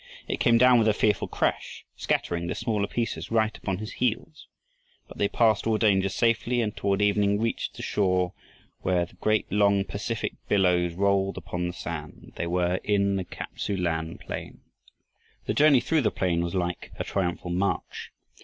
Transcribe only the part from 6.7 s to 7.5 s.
toward evening